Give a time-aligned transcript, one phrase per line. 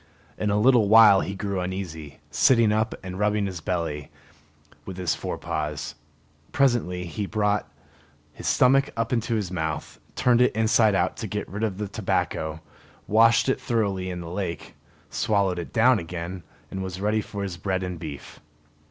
[0.35, 4.09] In a little while he grew uneasy, sitting up and rubbing his belly
[4.83, 5.93] with his fore paws.
[6.51, 7.71] Presently he brought
[8.33, 11.87] his stomach up into his mouth, turned it inside out to get rid of the
[11.87, 12.61] tobacco,
[13.05, 14.73] washed it thoroughly in the lake,
[15.11, 16.41] swallowed it down again,
[16.71, 18.39] and was ready for his bread and beef.